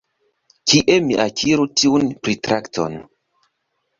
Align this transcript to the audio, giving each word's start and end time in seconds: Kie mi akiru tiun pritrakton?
Kie 0.71 0.95
mi 1.09 1.19
akiru 1.25 1.65
tiun 1.81 2.07
pritrakton? 2.27 2.93